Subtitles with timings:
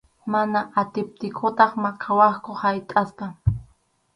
[0.33, 3.25] Mana atiptiykuta maqawaqku haytʼaspa.